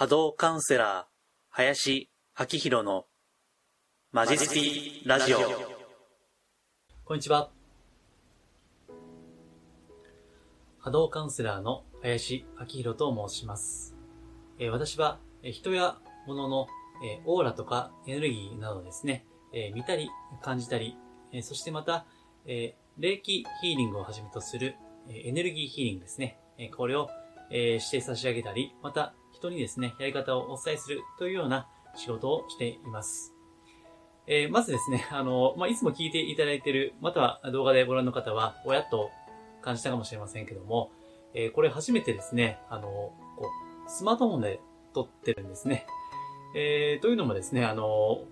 [0.00, 1.04] 波動カウンセラー、
[1.50, 2.08] 林
[2.38, 3.04] 明宏の
[4.12, 5.38] マジスティラジオ。
[7.04, 7.50] こんにちは。
[10.78, 13.94] 波動カウンセラーの林明宏と申します。
[14.58, 16.66] えー私は、えー人や物の、
[17.04, 20.08] えーオーラとかエネルギーなどですね、え見たり
[20.40, 20.96] 感じたり、
[21.30, 22.06] えそしてまた、
[22.46, 24.76] え霊気ヒーリングをはじめとする、
[25.10, 26.38] えエネルギーヒーリングですね。
[26.56, 27.10] えこれを、
[27.50, 33.34] えして差し上げたり、また人にですね、やり方をお伝えするというような仕事をしています。
[34.26, 39.10] えーまずですね、あの、まあ、いつも聞いていただいている、または動画でご覧の方は、おやっと
[39.62, 40.92] 感じたかもしれませんけども、
[41.34, 43.14] えーこれ初めてですね、あの、こ
[43.86, 44.60] う、スマートフォンで
[44.92, 45.86] 撮ってるんですね。
[46.54, 48.24] えーというのもですね、あの、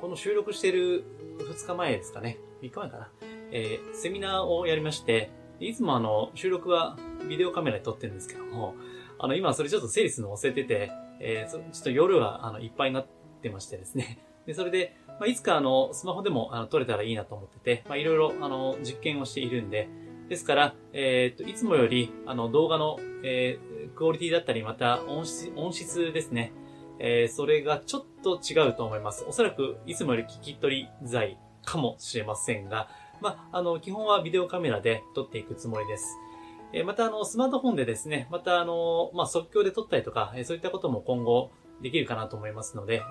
[0.00, 1.04] この収録している
[1.38, 3.08] 2日前ですかね、3日前かな、
[3.52, 6.96] えーセミナーをやりまして、いつもあの、収録は
[7.28, 8.74] ビデオカメラで撮ってるんですけども、
[9.18, 13.06] あの、今それちょっと整理するの忘れてて、えーちょっと夜はあの、いっぱいになっ
[13.42, 19.88] てましてですね、 で、それで、まあ、いつかあの、スマホでもあの撮れたらいいなと思ってて、まあ、いろいろあの、実験をしているんで、
[20.28, 26.52] ですから、えっと、いつもより、あの、動画の、えークオリティだったり、また音質、音質ですね。
[26.98, 29.24] えーそれがちょっと違うと思います。
[29.28, 32.88] おそらく、いつもより聞き取りづらいかもしれませんが、
[33.20, 36.16] まあ、あの、基本はビデオカメラで撮っていくつもりです。
[36.72, 41.50] えまた、あの、スマートフォンでですね、また、あの、まあ、即興で撮ったりとか、えそういったことも今後
[41.82, 43.02] できるかなと思いますので、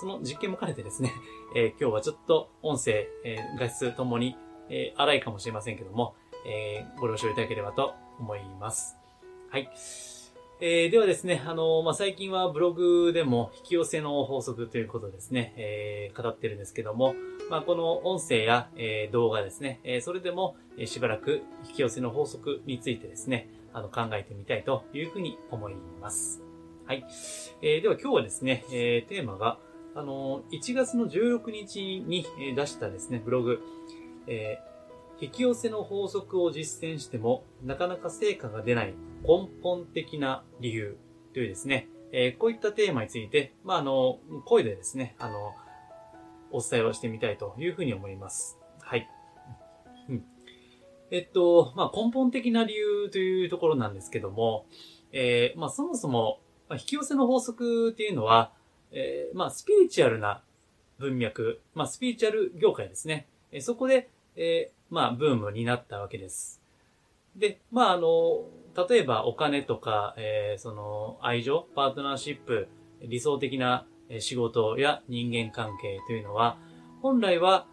[0.00, 1.12] その実験も兼ねてですね、
[1.54, 4.36] え今日はちょっと音声、え画質ともに、
[4.68, 6.14] え荒いかもしれませんけども、
[6.46, 8.96] えご了承いただければと思います。
[9.50, 9.70] はい。
[10.64, 17.16] えーではですね、あのまあ、最近はブログでも引き寄せの法則ということですね、えー語ってるんですけども、
[17.50, 26.44] まあ、この音声や、え動画ですね、えそれでも、えしばらく引き寄せの法則についてですね、あの考えてみたいというふうに思います。
[26.86, 27.04] はい。
[27.60, 29.58] えーでは今日はですね、えーテーマが、
[29.96, 32.24] あの1月の16日に
[32.54, 33.58] 出したですね、ブログ、
[34.28, 34.72] えー
[35.20, 40.98] 引き寄せの法則を実践しても、なかなか成果が出ない根本的な理由
[41.32, 45.54] というですね、えーこういったテーマについて、まあ、あの、声でですね、あの、
[46.50, 48.58] お伝えをしてみたいというふうに思います。
[48.80, 49.08] はい。
[50.08, 50.24] うん。
[51.10, 54.66] えっと、まあ、根本的な理由というところなんですけども、
[55.12, 58.52] えーまあ、そもそも、まあ引き寄せの法則っていうのは、
[58.92, 60.42] えーまあ、スピリチュアルな
[60.98, 63.26] 文脈、まあ、スピリチュアル業界ですね。
[63.50, 66.61] えーそこで、えーまあ、ブームになったわけです。
[67.36, 68.44] で、まあ、あの、
[68.88, 72.68] 例えばお金とか、えーその、愛情、パートナーシップ、
[73.02, 73.86] 理想的な
[74.20, 76.58] 仕事や人間関係というのは、
[77.00, 77.66] 本来は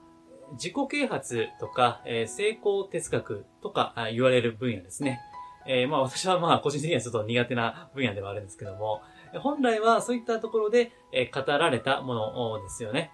[0.53, 5.19] 自己啓発とか、えー成功哲学とか言われる分野ですね。
[5.67, 9.01] えーまあ私はまあ個人的にはちょっと苦手な分野ではあるんですけども、
[9.41, 13.11] 本来はそういったところで、え語られたものですよね。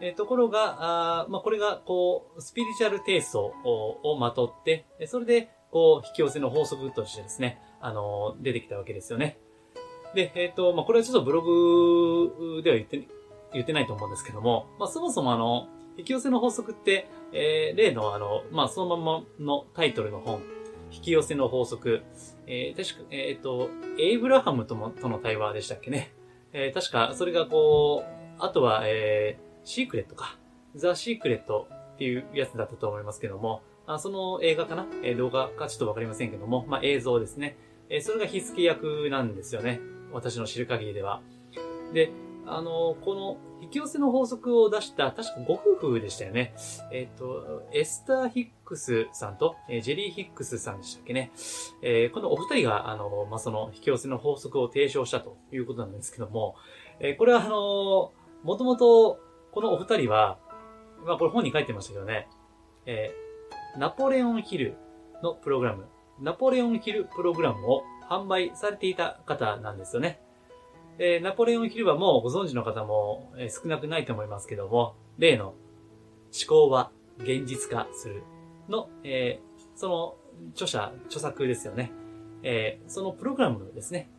[0.00, 9.38] えところが、あまあこれがこう、スピリチュアルテイストをまとって、それでこう、引き寄せの法則としてですね、あの出てきたわけですよね。
[10.14, 13.08] で、えっ、と、まあこれはちょっとブログでは言って、
[13.52, 20.42] 言ってないと思うんですけども、まあそもそもあの、引き寄せの法則って、えー例のあの、まあそのままのタイトルの本、
[20.90, 22.02] 引き寄せの法則、
[22.46, 23.68] えー確か、えっ、と、
[23.98, 26.12] エイブラハムとも、との対話でしたっけね。
[26.52, 30.38] えー確か、それがこう、あとは、えーシークレットか。
[30.76, 37.56] ザ・シークレットっていうやつだったと思いますけども、あその映画かな、え動画かちょっとわかりませんけども、まあ映像ですね。
[37.88, 39.80] えそれが火付け役なんですよね。
[40.12, 41.22] 私の知る限りでは。
[41.94, 42.10] で、
[42.46, 46.54] あの、この引き寄せの法則を出した、確かご夫婦でしたよね。
[46.92, 51.30] えっ、と、エスター・ヒックスさんと、えージェリー・ヒックスさんでしたっけね。
[51.82, 56.56] えーこのお二人が、あの、まあ、その引き寄せの法則を提唱したということなんですけども、
[57.00, 58.12] えこれはあの、
[58.42, 59.18] もともと、
[59.52, 60.38] このお二人は、
[61.06, 62.28] まあ、これ本に書いてましたけどね、
[62.86, 63.14] え
[63.76, 64.76] ナポレオンヒル
[65.22, 65.86] のプログラム、
[66.20, 70.20] ナポレオンヒルプログラムを販売されていた方なんですよね。
[70.98, 75.54] えーナポレオンヒルはもうご存知の方も、え少なくないと思いますけども、例の思
[76.48, 78.22] 考は現実化する
[78.68, 80.16] の、えーその
[80.52, 81.92] 著者、著作ですよね。
[82.42, 84.10] えーそのプログラムですね。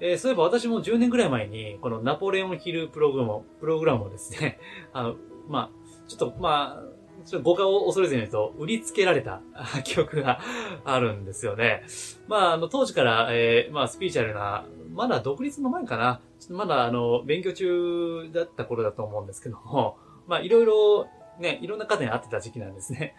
[0.00, 4.60] えーそういえば私も10年ぐらい前に、このナポレオンヒルプログラムを、プログラムをですね、
[4.92, 5.16] あの、
[5.48, 6.93] まあ、ちょっと、まあ、
[7.26, 9.40] ちょっと誤解を恐れずに言うと、売りつけられた
[9.84, 10.40] 記憶が
[10.84, 11.82] あるんですよね。
[12.28, 16.20] まあ、あの、当時から、えーまあ、スピーチャルな、まだ独立の前かな。
[16.38, 21.06] ちょっとまだ、あの、勉強中だった頃だと思うんですけども、 まあ、いろいろ、
[21.38, 23.14] ね、いろんな方に会ってた時期なんですね。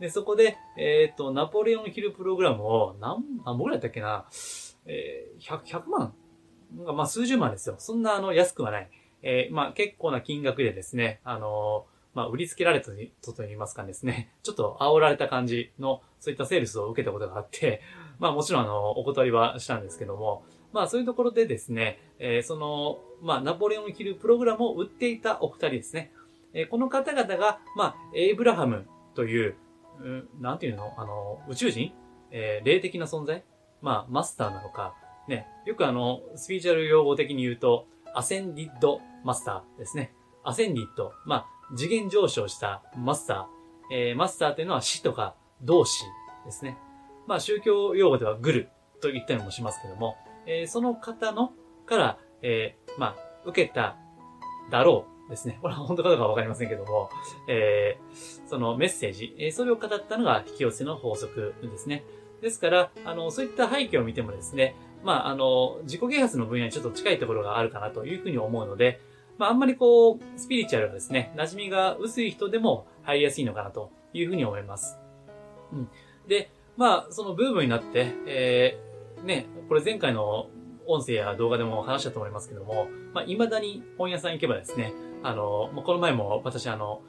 [0.00, 4.26] で、そこで、えっ、と、ナポレオンヒルプログラムを、何、何本ぐらいだったっけな、
[4.86, 6.14] えー、100、100万
[6.72, 7.76] まあ数十万ですよ。
[7.78, 8.88] そんなあの安くはない。
[9.22, 12.90] えー、まあ結構な金額でですね、あの、まあ売りつけられた
[13.22, 17.82] とと言いますかですね、 ちょっと煽られた感じの、そういったセールスを受けたことがあって、
[18.18, 26.12] まあもちろんあの、お断りはしたんですけども、まあそういうところでですね、えー、その、まあナポレオンを着るプログラムを売っていたお二人ですね。
[26.52, 29.56] えー、この方々が、まあ、エイブラハムという、
[30.00, 30.94] うん、なんていうの？
[30.96, 31.92] あの、宇宙人？
[32.30, 33.44] えー、霊的な存在？
[33.82, 34.94] まあ、マスターなのか、
[35.28, 40.12] ね、よくあの、スピーチュアル用語的に言うと、アセンディッドマスターですね。
[40.42, 41.46] アセンディッド、まあ、
[41.76, 43.60] 次元上昇したマスター。
[43.92, 46.04] えー、マスターというのは死とか同志
[46.44, 46.78] ですね。
[47.26, 48.68] まあ、宗教用語ではグル
[49.00, 51.52] と言ったりもしますけども、えー、その方の、
[51.86, 53.96] から、えー、まあ、受けた
[54.70, 55.58] だろうですね。
[55.60, 57.10] これは本当かどうかわかりませんけども、
[57.48, 62.04] えー、そのメッセージ、えー、それを語ったのが引き寄せの法則ですね。
[62.42, 64.74] ですから、あの、そういった背景を見てもですね、
[65.04, 69.00] まあ、あの、自己啓発の分野にちょっと近いところがあるかなというふうに思うので、
[69.40, 74.98] まあ、あんまりこう、スピリチュアルがですね、馴染みが薄い人でも入りやすいのかなというふうに思います。
[75.72, 75.88] うん。
[76.28, 80.48] で、まあ、そのブームになって、えー、ね、これ前回の
[80.86, 84.92] 音声や動画でも話したと思いますけども、まあ、未だに本屋さん行けばですね、
[85.22, 87.02] あのま、この前も私あの、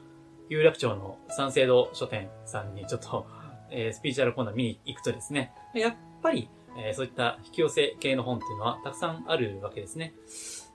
[0.48, 3.26] 有楽町の三省堂書店さんにちょっと
[3.72, 10.12] えー、スピーチュアルコーナー見に行くとですね、やっぱり、えー、そういった引き寄せ系の本っていうのはたくさんあるわけですね。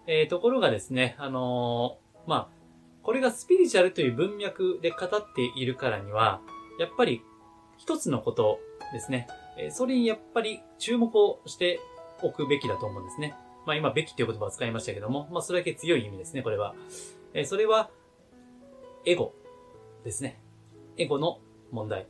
[0.07, 2.47] えー、ところがですね、あのー、まあ、
[3.03, 6.41] これがスピリチュアルという文脈で語っているからには、
[6.79, 7.21] やっぱり
[7.77, 8.59] 一つのこと
[8.93, 9.27] ですね。
[9.57, 11.79] えそれにやっぱり注目をして
[12.21, 13.35] おくべきだと思うんですね。
[13.65, 16.75] まあ今、べきという言葉を使いましたけども、まあそれだけ強い意味ですね、これは。
[17.33, 17.89] えそれは、
[19.05, 19.33] エゴ
[20.03, 20.39] ですね。
[20.97, 21.39] エゴの
[21.71, 22.07] 問題。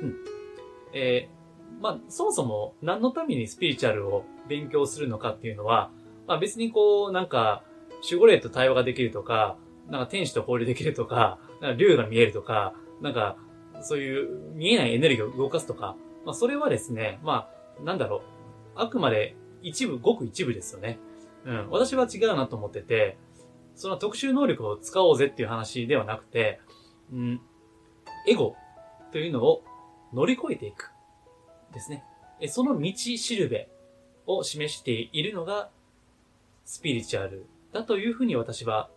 [0.00, 0.16] うん。
[0.92, 5.90] えー、まあ、そもそも何のためにスピリチュアルを勉強するのかっていうのは、
[6.30, 7.64] まあ別にこう、なんか、
[8.04, 9.56] 守護霊と対話ができるとか、
[9.88, 12.72] なんか天使と交流できるとか、なんか竜が見えるとか、
[13.02, 13.36] なんか、
[13.82, 17.48] そういう見えないエネルギーを動かすとか、まあそれはですね、ま
[17.80, 18.20] あ、なんだろう、
[18.76, 21.00] あくまで一部、ごく一部ですよね。
[21.46, 21.68] うん。
[21.70, 23.18] 私は違うなと思ってて、
[23.74, 26.60] その特殊能力を使おうぜっていう話ではなくて、
[27.12, 27.40] うん、
[28.28, 28.54] エゴ
[29.10, 29.64] というのを
[30.14, 30.92] 乗り越えていく。
[31.74, 32.04] ですね。
[32.46, 33.68] その道しるべ
[34.26, 35.70] を示しているのが
[36.70, 38.90] スピリチュアルだというふうに私は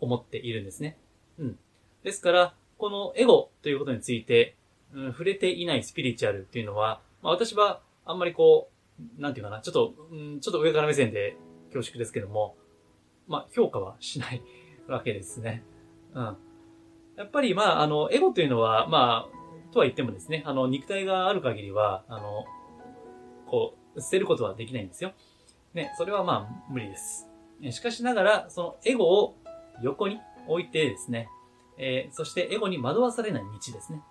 [0.00, 0.96] 思っているんですね。
[1.38, 1.58] うん。
[2.02, 4.56] ですから、このエゴということについて、
[4.94, 8.70] うん、触れていないスピリチュアルっていうのは、まあ、私はあんまりこ
[9.18, 11.36] う、なんていうかな、ちょっと、うん、ちょっと上から目線で
[11.74, 12.56] 恐縮ですけども、
[13.26, 14.40] まあ、評価はしない
[14.86, 15.64] わけですね。
[16.14, 16.36] うん。
[17.18, 22.46] やっぱり、まあ、あの、エゴというのは、まあ、とは言ってもですね、あの、肉体がある限りは、あの、
[23.46, 25.12] こう、捨てることはできないんですよ。
[25.78, 27.26] ね、それはまあ、無理です。
[27.70, 29.36] しかしながら、そのエゴを
[29.82, 31.28] 横に置いてですね、
[31.78, 34.02] えー、そしてエゴに惑わされない道ですね。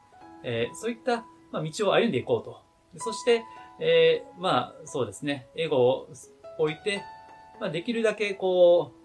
[0.44, 2.62] えー、そういった、まあ、道を歩んでいこうと。
[3.00, 3.44] そして、
[3.80, 6.10] えー、まあ、そうですね、エゴを
[6.58, 7.04] 置いて、
[7.60, 8.98] まあ、できるだけこう、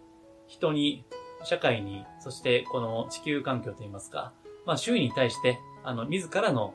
[0.46, 1.04] 人に、
[1.44, 4.32] 社会に、そしてこの地球環境といいますか、
[4.64, 6.74] まあ、周囲に対して、あの、自らの、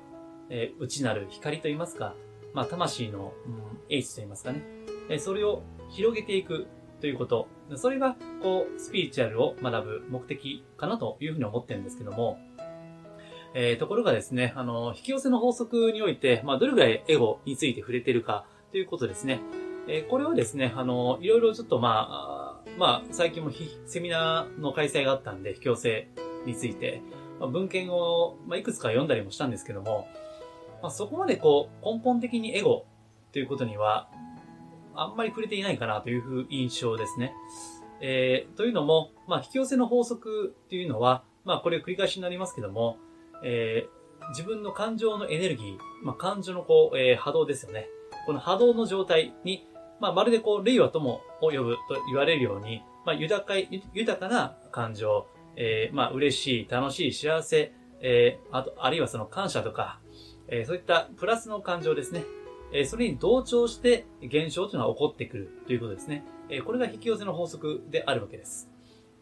[0.50, 2.14] えー、内なる光といいますか、
[2.54, 4.62] まあ、魂の、うん、英知といいますかね、
[5.10, 6.68] えー、それを広げていく
[7.02, 7.48] ということ。
[7.76, 12.40] それが、こう、スピリチュアルを学ぶ目的かなというふうに思ってるんですけども、
[13.54, 19.40] えー、ところがですね、あの、引き寄せの法則において、まあ、どれぐらいエゴについて触れてるかということですね。
[19.88, 23.52] えー、これはですね、あの、いろいろちょっとまあ、まあ、最近も
[23.86, 26.08] セミナーの開催があったんで、引き寄せ
[26.46, 27.02] について、
[27.40, 30.08] まあ、文献を、まあ、いくつか読んだりもしたんですけども、
[30.82, 32.86] まあ、そこまでこう、根本的にエゴ
[33.32, 34.10] ということには、
[34.98, 37.34] あんまり触れていないかなという印象ですね。
[38.02, 42.98] えー、というのも、まあ、引き寄せの法則っていうのは、まあ、これ繰り返しになりますけども、
[43.44, 47.88] えー、自分の感情のエネルギー、まあ、感情のこう、えー、波動ですよね。
[48.26, 49.68] この波動の状態に、
[50.00, 60.00] まあ、まるでこう、類は友を呼ぶと言われるように、まあ、豊かい、豊かな感情、えー、まあ、嬉しい、楽しい、幸せ、えー、あと、あるいはその感謝とか、
[60.50, 62.24] えー、そういったプラスの感情ですね。
[62.74, 66.26] え、それに同調して現象というのは起こってくるということですね。
[66.50, 68.70] え、これが引き寄せの法則であるわけです。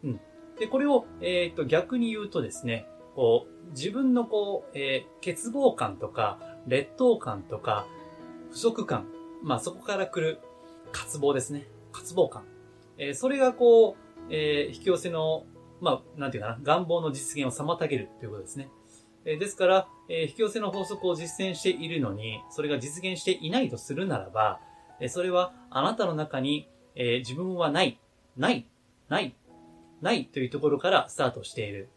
[0.04, 0.20] うん。
[0.60, 7.88] で、これを、えっ、と、逆に言うとですね、こう、自分のこう、えー、欠乏感とか、劣等感とか、
[8.52, 9.08] 不足感、
[9.44, 10.40] まあそこから来る
[10.92, 11.68] 渇望ですね。
[11.92, 12.44] 渇望感。
[12.98, 13.96] えー、それがこう、
[14.30, 15.46] えー、引き寄せの
[15.82, 18.70] まあ、なんていうかな、願望の実現を妨げるということですね。
[19.26, 24.60] えですから、え引き寄せの法則を実践しているのに、それが実現していないとするならば、
[25.00, 28.00] えそれはあなたの中に、えー自分はない、
[28.38, 28.66] ない、
[29.10, 29.36] ない、
[30.02, 31.90] ないというところからスタートしている。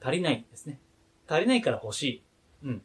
[0.00, 0.78] 足りないですね。
[1.26, 2.22] 足りないから欲しい。
[2.64, 2.82] うん。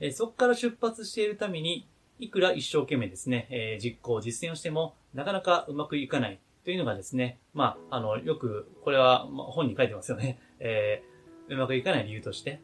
[0.00, 1.88] えそこから出発しているために、
[2.18, 10.40] いくら一生懸命ですね、え実行、実践をしても、なかなかうまくいかないというのがですね、まあ、あの、よく、これは、ま、本に書いてますよね。
[10.58, 11.02] え
[11.48, 12.60] うまくいかない理由として。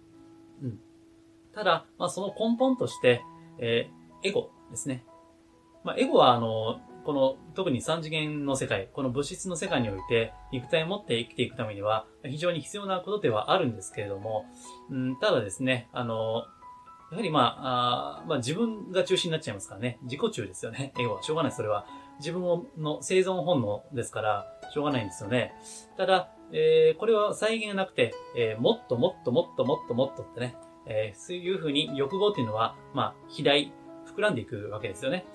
[0.62, 0.80] うん。
[1.54, 3.22] ただ、まあ、その根本として、
[3.58, 5.04] えーエゴですね。
[5.84, 14.46] まあ、エゴは、あの、この、特に三次元の世界、この物質の世界において、肉体を持って生きていくためには、非常に必要なことではあるんですけれども、
[14.90, 16.46] うん、ただですね、あの、
[17.10, 19.98] やはりまあ、あまあ自分が中心になっちゃいますからね。
[20.02, 20.94] 自己中ですよね。
[20.98, 21.22] エゴは。
[21.22, 21.86] しょうがない、それは。
[22.18, 22.42] 自分
[22.78, 25.54] の生存本能ですから、しょうがないんですよね。
[25.98, 30.56] ただ、えーこれは再現がなくて、えーもっともっともっともっともっとってね、
[30.86, 33.72] えーそういうふうに欲望っていうのは、まあ、肥大、
[34.16, 35.26] 膨らんでいくわけですよね。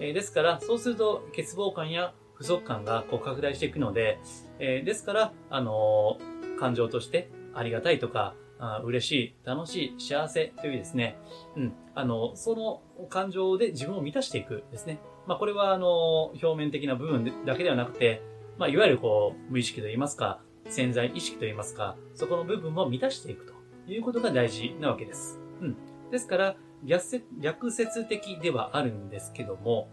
[0.00, 4.20] えーですから、そうすると、欠乏感や不足感がこう拡大していくので、
[4.58, 11.16] えーですから、あのー感情としてありがたいとか、あ嬉しい、楽しい、幸せというですね、
[11.56, 14.98] うん、あの、その感情で自分を満たしていくですね。
[15.26, 18.22] まあ、これは、あの、表面的な部分だけではなくて、
[18.58, 23.54] まあ、いわゆるこう、無意識といいますか、潜在意識といいますか、そこの部分も満たしていくと
[23.92, 25.40] いうことが大事なわけです。
[25.60, 25.76] うん。
[26.10, 29.88] ですから、逆説逆説的ではあるんですけども、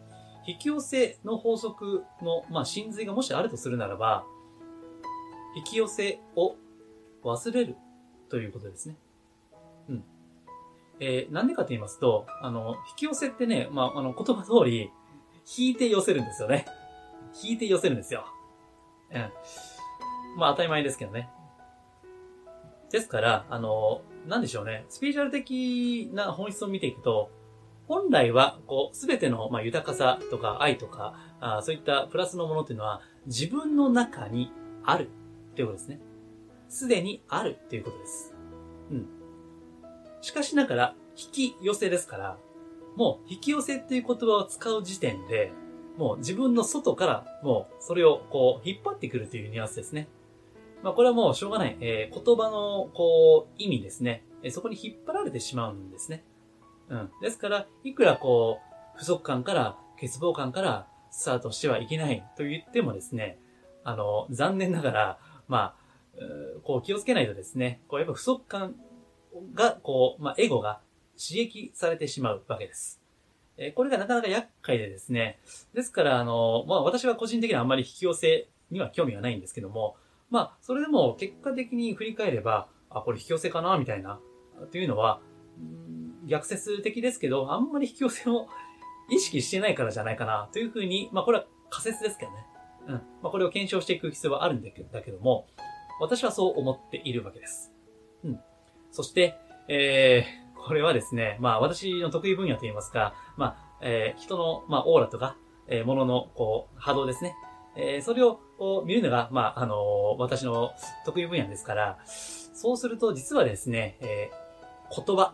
[0.47, 4.25] 引き寄せの法則の、まあ、真髄がもしあるとするならば、
[5.55, 6.55] 引き寄せを
[7.23, 7.75] 忘れる
[8.29, 8.97] ということですね。
[9.89, 10.03] うん。
[10.99, 14.91] えーなんでかと言いますと、あの、引き寄せってね、まあ、あの、言葉通り、
[15.57, 16.65] 引いて寄せるんですよね。
[17.43, 18.25] 引いて寄せるんですよ。
[19.11, 19.19] うん。
[20.37, 21.29] まあ、当たり前ですけどね。
[22.91, 24.85] ですから、あの、なんでしょうね。
[24.89, 27.29] スピリチュアル的な本質を見ていくと、
[27.87, 34.51] 本来は、こう、すべての、まあ、豊かさとか愛とか、あそういったプラスのものっていうのは、自分の中に
[34.83, 35.09] ある
[35.55, 35.99] ということですね。
[36.67, 38.33] すでにあるということです。
[38.91, 39.07] うん。
[40.21, 42.37] しかしながら、引き寄せですから、
[42.95, 45.51] もう引き寄せっていう言葉を使う時点で、
[45.97, 50.07] もう自分の外から、もうそれをこう引っ張ってくるというニュアンスですね。
[50.83, 51.77] まあこれはもうしょうがない。
[51.79, 54.23] えー言葉のこう意味ですね。
[54.43, 56.23] えーそこに引っ張られてしまうんですね。
[56.89, 57.11] うん。
[57.21, 58.59] ですから、いくらこ
[58.95, 63.39] う、不足感から、欠乏感からスタートしてはいけないと言ってもですね、
[63.83, 65.85] あの、残念ながら、まあ、
[66.63, 68.75] こう気をつけないとですね、こうやっぱ不足感
[69.53, 70.81] が、こう、まあ、エゴが
[71.17, 73.01] 刺激されてしまうわけです。
[73.57, 75.39] えーこれがなかなか厄介でですね、
[75.73, 79.95] ですから、あの、まあ、私は個人的にはあんまり引き寄せには興味がないんですけども、
[80.35, 84.19] まあ、それでも結果的に振り返れば、あ、これ引き寄せかなみたいな、
[84.69, 85.21] というのは、
[86.25, 88.49] 逆説的ですけど、あんまり引き寄せを
[89.09, 92.45] 意識してないからじゃないかな、というふうに、まあ、これは仮説ですけどね。
[92.87, 92.93] うん。
[92.95, 95.47] まあ、これを検証していく必要はあるんだけだけども、
[96.01, 97.73] 私はそう思っているわけです。
[98.25, 98.39] うん。
[98.91, 99.37] そして、
[99.69, 105.37] えー、これはですね、まあ私の得意分野といいますか、まあ、えー人の、まあオーラとか、
[105.69, 107.37] えー、ものの、こう、波動ですね。
[107.77, 108.39] えーそれを、
[108.85, 110.71] 見るのが、まあ、あの私の
[111.05, 114.45] 得意分野ですから、そうすると実はですね、えー
[115.05, 115.33] 言葉、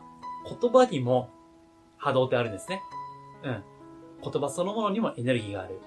[0.60, 1.30] 言葉にも
[1.98, 2.82] 波動ってあるんですね。
[3.44, 3.64] うん。
[4.24, 5.80] 言葉そのものにもエネルギーがある。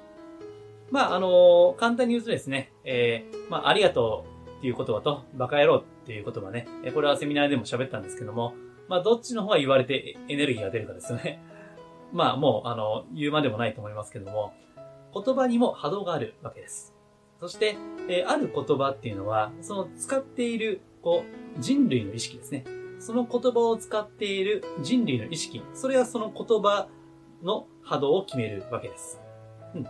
[0.91, 8.55] まあ、あの簡単に言うとですね、えーまあ、ありがとうっていう言葉と、バカ野郎っていう言葉ね、えこれはセミナーでも喋ったんですけども、
[8.89, 11.43] まあ、どっちの方が言われてエネルギーが出るかですよね。
[12.13, 14.53] まあ、もう、あの、言うまでもないと思いますけども、
[15.14, 16.94] 言葉にも波動があるわけです。
[17.40, 17.76] そして、
[18.09, 21.25] えーある言葉っていうのは、その使っている、こ
[21.56, 22.64] う、人類の意識ですね。
[22.99, 26.88] その言葉を使っている人類の意識、それはその言葉
[27.42, 29.21] の波動を決めるわけです。
[29.75, 29.87] うん。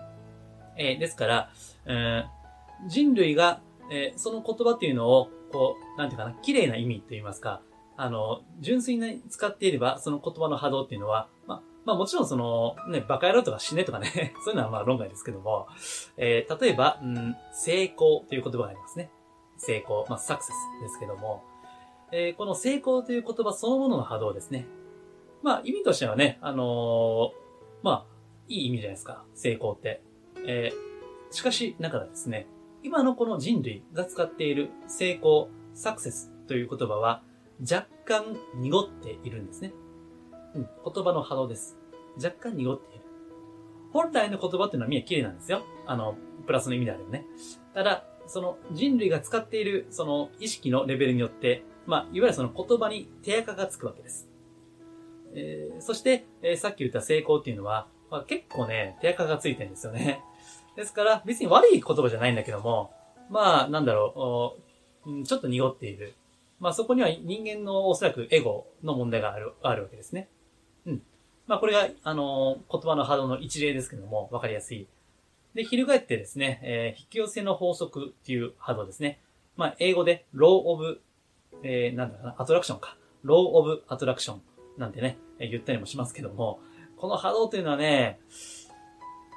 [0.76, 1.50] えーですから、
[1.86, 7.60] えー人類が、えーその言葉っていうのを、こう、なんていうかな、綺麗な意味と言いますか、
[7.96, 11.28] あの、純粋に使っていれば、その言葉の波動っていうのは、
[11.84, 15.66] まあ、もちろんその、ね、バカ野郎とか死ねとかね、 そういうのはまあ論外ですけども、
[16.16, 19.10] えー例えば、うん、成功という言葉がありますね。
[19.56, 21.44] 成功、まあサクセスですけども、
[22.12, 24.66] えーこの成功という言葉そのものの波動ですね。
[25.42, 27.32] まあ意味としてはね、あのー
[27.82, 28.04] まあ、
[28.48, 30.02] いい意味じゃないですか、成功って。
[30.46, 30.94] えー
[31.30, 32.46] しかし、だかですね、
[32.84, 37.22] 今のこの人類が使っている成功、サクセスという言葉は
[37.60, 39.72] 若干濁っているんですね。
[40.54, 41.76] 言葉の波動です。
[42.16, 43.04] 若干濁っている。
[43.92, 45.62] 本来の言葉っていうのはみんな綺麗なんですよ。
[45.87, 47.26] あの、プラスの意味であればね。
[47.75, 54.28] ただ、その人類が使っているその意識のレベルによって、まあ、いわゆるその言葉に手垢がつくわけです。
[55.34, 60.23] えーそして、えーさっき言った成功っていうのは、まあ、結構ね、手垢がついてるんですよね。
[60.76, 62.92] ですから、別に悪い言葉じゃないんだけども、
[63.30, 64.56] まあ、なんだろ
[65.06, 66.14] う、ちょっと濁っている。
[66.61, 70.28] まあそこには人間のおそらくエゴの問題がある、あるわけですね。
[70.86, 71.02] うん。
[71.46, 74.86] まあこれが、あの、言葉の波動の一例ですけども、わかりやすい。
[75.54, 79.20] で、翻ってですね、えー、引き寄せの法則っていう波動ですね。
[79.56, 81.00] まあ英語で、ローオブ、
[81.62, 82.96] えー、なんだかな、アトラクションか。
[83.22, 84.42] ローオブアトラクション
[84.76, 86.60] なんてね、言ったりもしますけども、
[86.96, 88.20] この波動というのはね、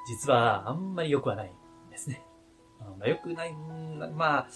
[0.08, 1.52] 実はあんまり良くはない
[1.88, 2.22] んですね。
[2.80, 4.46] まあ、良くない、まあ、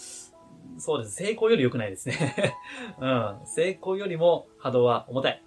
[0.78, 1.14] そうです。
[1.16, 2.56] 成功より良くないですね。
[3.00, 3.40] うん。
[3.44, 5.42] 成功よりも波動は重たい。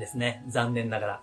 [0.00, 0.42] ですね。
[0.48, 1.22] 残念ながら。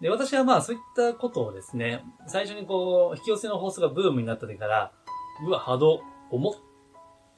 [0.00, 4.92] で、私はまあそういったことをですね、最初にこう、引き寄せの法則がブームになった時から、
[5.46, 6.54] うわ、波動、重っ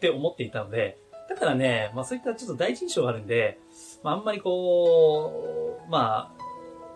[0.01, 3.59] て思っていたので、だからね、まあそういったちょっと第一印象があるんで、
[4.03, 6.47] まああんまりこう、まあ、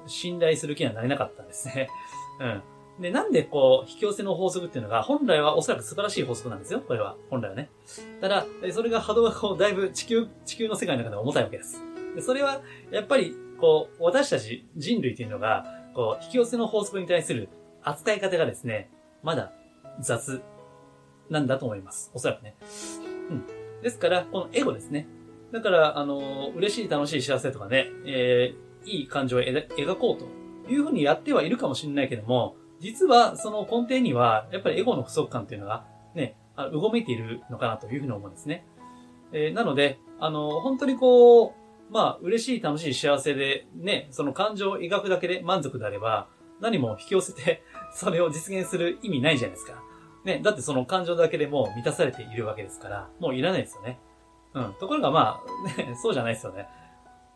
[0.07, 1.89] 信頼する気にはなれなかったんですね。
[2.41, 2.63] うん。
[3.03, 6.81] で、なんでこう、引き寄せの法則っていうのが、本来はおそらく素晴らしい法則なんですよ。
[6.81, 7.17] これは。
[7.31, 7.71] 本来はね。
[8.21, 11.83] ただ、それが波動がこう、だいぶ地球、地球の世界の中で重たいわけです。
[12.15, 12.61] でそれは、
[12.91, 17.49] やっぱり、こう、私たち人類っていうのが、こう、引き寄せの法則に対する
[17.83, 18.91] 扱い方がですね、
[19.23, 19.53] まだ
[20.01, 20.43] 雑
[21.29, 22.11] なんだと思います。
[22.15, 22.57] おそらくね。
[23.31, 23.45] うん。
[23.83, 25.07] ですから、このエゴですね。
[25.53, 36.37] だから、あの、嬉しい、楽しい、幸せとかね、えー、いい感情を描こうというふうにやってはいるかもしれないけども、実はその根底には、やっぱりエゴの不足感っていうのが、ね、
[36.73, 38.65] うごめいているのかなというふうに思うんですね。
[39.33, 41.53] えー、なので、あの、本当にこう、
[41.91, 46.29] まあ、嬉しい、楽しい、幸せで、ね、その感情を描くだけで満足であれば、
[46.61, 49.83] 何も引き寄せて、 それを実現する意味ないじゃないですか。
[50.25, 53.99] ね、だってその感情だけでも満たされているわけですから、もういらないですよね。
[54.55, 54.75] うん。
[54.75, 55.43] ところがま
[55.77, 56.69] あ、ね、そうじゃないですよね。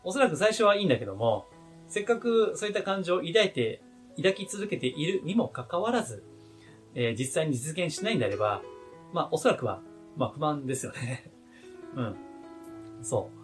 [0.05, 1.47] おそらく最初はいいんだけども、
[1.89, 3.83] せっかくそういった感情を抱いて
[4.17, 6.25] 抱き続けているにもかかわらず、
[6.95, 8.63] えー、実際に実現しないんであれば、
[9.13, 9.81] まあ、おそらくは、
[10.17, 11.31] まあ、不満ですよね。
[11.97, 12.17] うん。
[13.03, 13.31] そ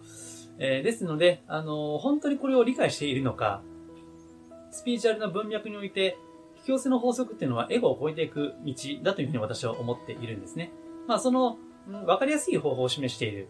[0.63, 3.63] えー、ですので、あのー、本当にこれを理解しているのか、
[4.69, 6.19] スピーチュアルな文脈において、
[6.59, 10.71] 引き寄せの法則っていうのはエゴを超えていく道だというふうに私は思っているんですね。
[11.07, 11.57] まあ、その、
[12.05, 13.47] わかりやすい方法を示している。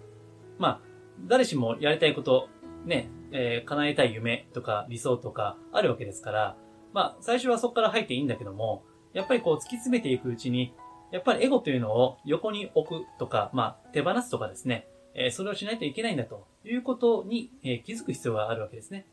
[0.57, 0.81] まあ、
[1.27, 2.47] 誰しもやりたいこと、
[2.85, 6.57] ね、えー、叶えたい夢とか理想とかあるわけですから、
[6.93, 10.73] まあ、最初はそこから入っていいんだけども、やっぱりこう突き詰めていくうちに、
[11.11, 19.05] やっぱりエゴというのを横に置くとか、まあ、手放すとかですね、え、それをしないといけないんだということに、え、気づく必要があるわけですね。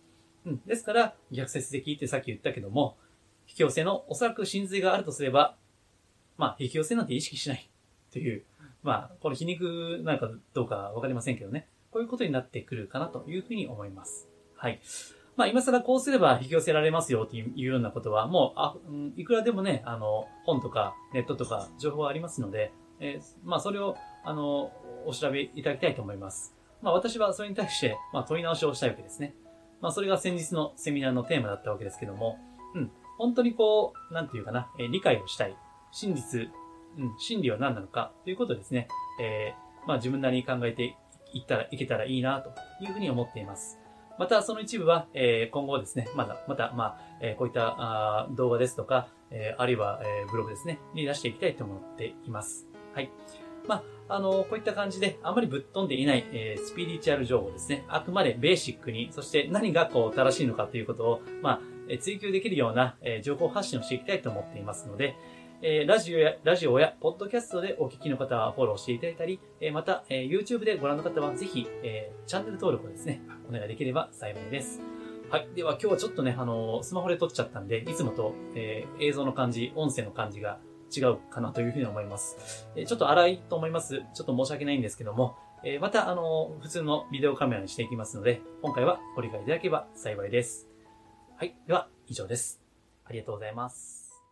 [0.44, 0.60] うん。
[0.66, 2.96] ですから、逆説的ってさっき言ったけども、
[3.48, 5.56] 引き寄せのおそらく真髄があるとすれば、
[6.36, 7.68] まあ、引き寄せなんて意識しない
[8.12, 8.44] という、
[8.82, 11.66] まあ、この皮肉なのかどうかわかりませんけどね。
[11.90, 14.28] こういうことになってくるかなというふうに思います。
[14.54, 14.80] はい。
[15.36, 23.96] まあ今更こうすれば引き寄せられますよっていうようなことは、もう、あ、うん、いくらでもね、あの、本とかネットとか情報はありますので、えー、まあそれを、
[24.28, 24.70] あの、
[25.06, 26.54] お調べいただきたいと思います。
[26.82, 29.34] まあ私はそれに対して、まあ問い直しをしたいわけですね。
[29.80, 32.38] まあそれが先日のセミナーのテーマだったわけですけども、
[32.74, 35.56] うん、本当にこう、なんていうかな、えー、理解をしたい。
[35.92, 36.50] 真実、
[36.98, 38.12] うん、真理は何なのか？
[38.24, 38.88] ということですね、
[39.18, 40.96] えー、まあ自分なりに考えて
[41.32, 42.50] いったらいけたらいいなと
[42.84, 43.78] いうふうに思っています。
[44.18, 52.66] またその一部は、えー、今後ですね、まだ、また、まあ、えー、こういったあ動画ですとか、えー、あるいは、えー、ブログですね、に出していきたいと思っています。
[52.94, 53.12] はい。
[53.68, 57.84] まあ、あの、こういった感じで、あまりぶっ飛んでいない、えー、スピリチュアル情報ですね。
[57.88, 65.14] あくまでベーシックに、そして何がこう正しいのかということを、まあ、え追求できるような、えー、情報発信をしていきたいと思っていますので、
[65.60, 74.80] えー、ラジオや、ラジオや、ポッドキャストでお聞きの方はフォローしていただいたり、えー、また、えー、YouTube でご覧の方はぜひ、えー、チャンネル登録をですね、お願いできれば幸いです。
[75.30, 75.48] はい。
[75.54, 80.60] では今日はちょっとね、あのー、スマホで撮っちゃったんで、いつもと、えー、映像の感じ、音声の感じが
[80.94, 82.68] 違うかなというふうに思います。
[82.76, 84.02] え、ちょっと荒いと思います。
[84.14, 90.68] ちょっと申し訳ないんですけども、え、また、あの、普通のビデオカメラにしていきますので、今回はご理解いただければ幸いです。
[91.36, 91.56] はい。
[91.66, 92.60] では、以上です。
[93.04, 94.22] ありがとうございます。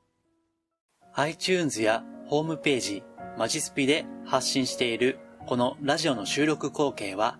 [1.15, 3.03] iTunes やホームページ、
[3.39, 7.39] マジスピで発信しているこのラジオの収録光景は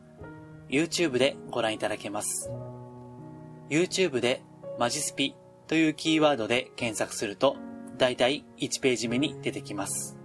[0.69, 2.51] YouTube でご覧いただけます。
[3.69, 4.43] YouTube で
[4.79, 5.35] マジスピ
[5.67, 7.57] というキーワードで検索すると
[7.97, 10.17] だいたい1ページ目に出てきます。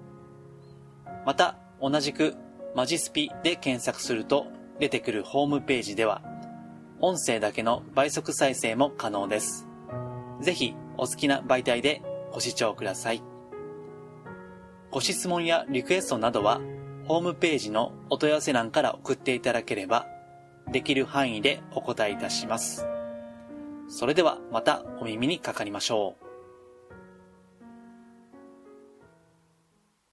[1.25, 2.36] また同じく
[2.75, 4.47] マジスピで検索すると
[4.79, 6.21] 出てくるホームページでは
[6.99, 9.67] 音声だけの倍速再生も可能です。
[10.39, 13.23] ぜひお好きな媒体でご視聴ください。
[14.91, 16.62] ご質問やリクエストなどは、
[17.07, 20.05] ホームページのお問い合わせ欄から送っていただければ、
[20.71, 22.86] できる範囲でお答えいたします。
[23.88, 26.20] それではまたお耳にかかりましょう。